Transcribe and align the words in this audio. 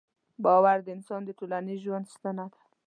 باور 0.43 0.77
د 0.83 0.87
انسان 0.95 1.21
د 1.25 1.29
ټولنیز 1.39 1.79
ژوند 1.85 2.05
ستنه 2.15 2.45
ده. 2.51 2.59